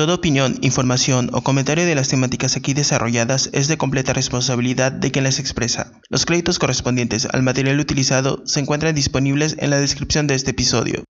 [0.00, 5.10] Toda opinión, información o comentario de las temáticas aquí desarrolladas es de completa responsabilidad de
[5.10, 5.92] quien las expresa.
[6.08, 11.04] Los créditos correspondientes al material utilizado se encuentran disponibles en la descripción de este episodio.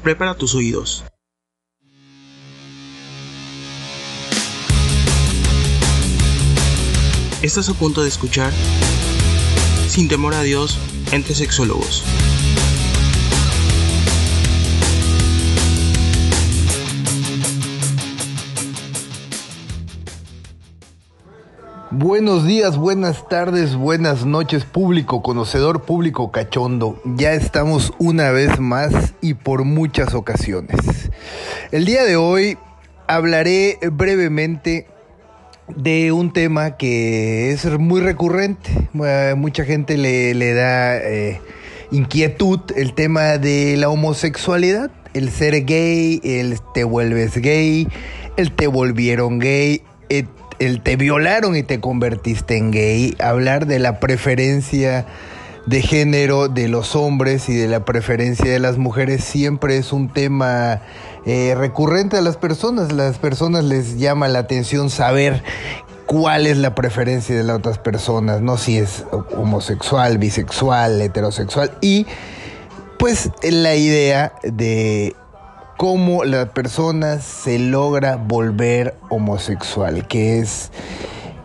[0.00, 1.02] Prepara tus oídos.
[7.42, 8.52] Estás a punto de escuchar
[9.88, 10.78] Sin temor a Dios
[11.10, 12.04] entre sexólogos.
[22.00, 27.02] Buenos días, buenas tardes, buenas noches, público conocedor, público cachondo.
[27.04, 30.78] Ya estamos una vez más y por muchas ocasiones.
[31.72, 32.56] El día de hoy
[33.08, 34.86] hablaré brevemente
[35.66, 38.70] de un tema que es muy recurrente.
[39.34, 41.40] Mucha gente le, le da eh,
[41.90, 47.88] inquietud el tema de la homosexualidad, el ser gay, el te vuelves gay,
[48.36, 49.82] el te volvieron gay,
[50.58, 55.06] el te violaron y te convertiste en gay, hablar de la preferencia
[55.66, 60.08] de género de los hombres y de la preferencia de las mujeres siempre es un
[60.08, 60.80] tema
[61.26, 62.92] eh, recurrente a las personas.
[62.92, 65.42] Las personas les llama la atención saber
[66.06, 69.04] cuál es la preferencia de las otras personas, no si es
[69.36, 71.70] homosexual, bisexual, heterosexual.
[71.82, 72.06] Y
[72.98, 75.14] pues la idea de
[75.78, 80.72] cómo la persona se logra volver homosexual, que es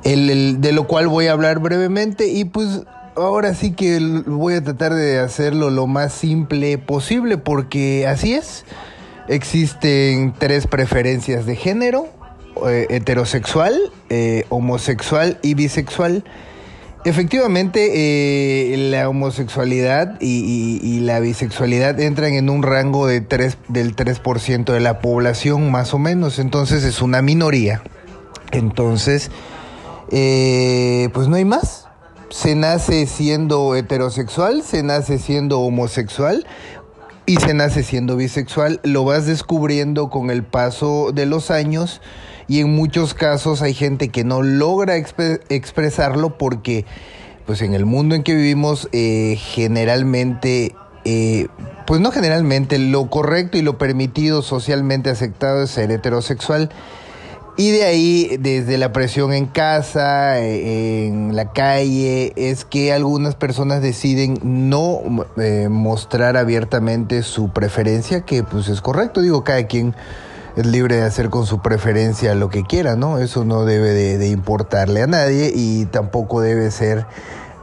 [0.03, 2.81] el, de lo cual voy a hablar brevemente y pues
[3.15, 8.65] ahora sí que voy a tratar de hacerlo lo más simple posible porque así es.
[9.27, 12.07] Existen tres preferencias de género,
[12.67, 16.23] eh, heterosexual, eh, homosexual y bisexual.
[17.05, 17.91] Efectivamente,
[18.73, 24.79] eh, la homosexualidad y, la bisexualidad entran en un rango de 3, del 3% de
[24.79, 26.39] la población, más o menos.
[26.39, 27.83] Entonces es una minoría.
[28.51, 29.31] Entonces,
[30.09, 31.87] pues no hay más.
[32.29, 36.45] Se nace siendo heterosexual, se nace siendo homosexual
[37.25, 42.01] y se nace siendo bisexual, lo vas descubriendo con el paso de los años
[42.47, 46.85] y en muchos casos hay gente que no logra expresarlo porque
[47.45, 51.47] pues en el mundo en que vivimos eh, generalmente eh,
[51.85, 56.69] pues no generalmente lo correcto y lo permitido socialmente aceptado es ser heterosexual.
[57.55, 63.83] Y de ahí, desde la presión en casa, en la calle, es que algunas personas
[63.83, 65.01] deciden no
[65.37, 69.93] eh, mostrar abiertamente su preferencia, que pues es correcto, digo, cada quien
[70.55, 73.17] es libre de hacer con su preferencia lo que quiera, ¿no?
[73.17, 77.05] Eso no debe de, importarle a nadie y tampoco debe ser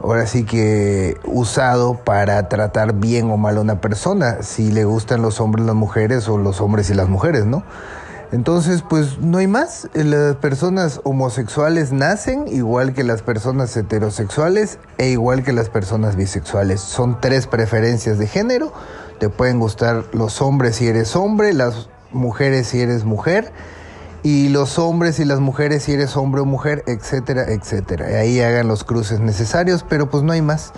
[0.01, 5.21] ahora sí que usado para tratar bien o mal a una persona, si le gustan
[5.21, 7.63] los hombres, las mujeres o los hombres y las mujeres, ¿no?
[8.31, 9.89] Entonces, pues no hay más.
[9.93, 16.79] Las personas homosexuales nacen igual que las personas heterosexuales e igual que las personas bisexuales.
[16.79, 18.71] Son tres preferencias de género.
[19.19, 23.51] Te pueden gustar los hombres si eres hombre, las mujeres si eres mujer,
[24.23, 28.05] y los hombres y las mujeres si eres hombre o mujer, etcétera, etcétera.
[28.19, 30.73] Ahí hagan los cruces necesarios, pero pues no hay más.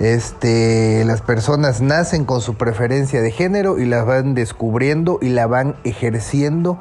[0.00, 5.46] Este, las personas nacen con su preferencia de género y la van descubriendo y la
[5.46, 6.80] van ejerciendo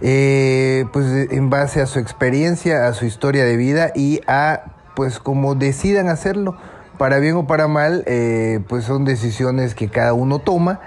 [0.00, 4.64] eh, pues en base a su experiencia, a su historia de vida y a
[4.94, 6.56] pues como decidan hacerlo,
[6.98, 10.80] para bien o para mal, eh, pues son decisiones que cada uno toma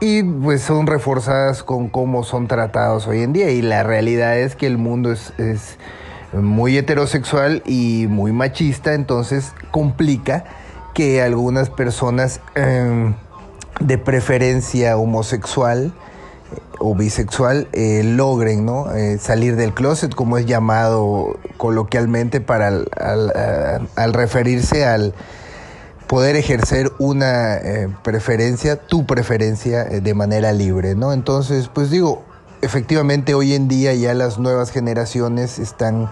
[0.00, 4.56] y pues son reforzadas con cómo son tratados hoy en día y la realidad es
[4.56, 5.78] que el mundo es, es
[6.32, 10.44] muy heterosexual y muy machista, entonces complica
[10.94, 13.14] que algunas personas em,
[13.80, 18.92] de preferencia homosexual eh, o bisexual eh, logren ¿no?
[18.94, 25.14] Eh, salir del closet, como es llamado coloquialmente para al, referirse al
[26.06, 27.58] poder ejercer una
[28.02, 31.12] preferencia, tu preferencia de manera libre, ¿no?
[31.12, 32.22] Entonces, pues digo,
[32.62, 36.10] efectivamente hoy en día ya las nuevas generaciones están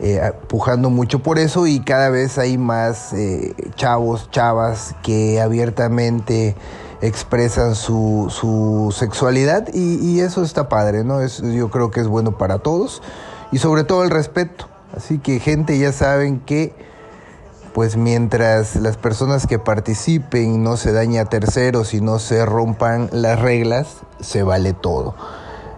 [0.00, 6.54] eh, pujando mucho por eso y cada vez hay más eh, chavos, chavas que abiertamente
[7.00, 11.24] expresan su, su sexualidad y, eso está padre, ¿no?
[11.26, 13.02] Yo creo que es bueno para todos
[13.50, 14.68] y sobre todo el respeto.
[14.96, 16.74] Así que gente ya saben que
[17.72, 23.08] pues mientras las personas que participen no se dañe a terceros y no se rompan
[23.12, 25.14] las reglas, se vale todo.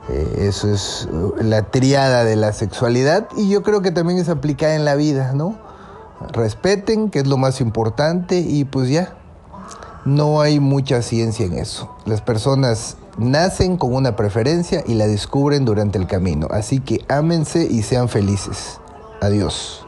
[0.08, 4.28] Eh, eso es uh, la triada de la sexualidad y yo creo que también es
[4.28, 5.58] aplicada en la vida, ¿no?
[6.32, 9.14] Respeten, que es lo más importante y pues ya.
[10.04, 11.94] No hay mucha ciencia en eso.
[12.06, 16.48] Las personas nacen con una preferencia y la descubren durante el camino.
[16.50, 18.80] Así que ámense y sean felices.
[19.20, 19.86] Adiós.